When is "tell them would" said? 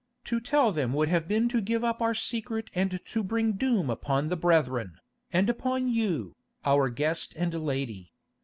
0.41-1.09